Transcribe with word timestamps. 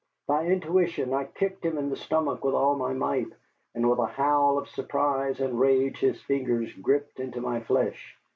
By 0.25 0.47
intuition 0.47 1.13
I 1.13 1.25
kicked 1.25 1.63
him 1.63 1.77
in 1.77 1.91
the 1.91 1.95
stomach 1.95 2.43
with 2.43 2.55
all 2.55 2.75
my 2.75 2.91
might, 2.91 3.27
and 3.75 3.87
with 3.87 3.99
a 3.99 4.07
howl 4.07 4.57
of 4.57 4.67
surprise 4.67 5.39
and 5.39 5.59
rage 5.59 5.99
his 5.99 6.19
fingers 6.23 6.73
gripped 6.73 7.19
into 7.19 7.39
my 7.39 7.59
flesh. 7.59 8.17